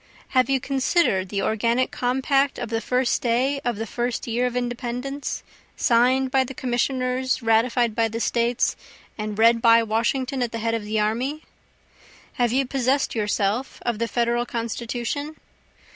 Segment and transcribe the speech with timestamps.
[0.29, 4.55] Have you consider'd the organic compact of the first day of the first year of
[4.55, 5.43] Independence,
[5.75, 8.75] sign'd by the Commissioners, ratified by the States,
[9.15, 11.43] and read by Washington at the head of the army?
[12.41, 15.35] Have you possess'd yourself of the Federal Constitution?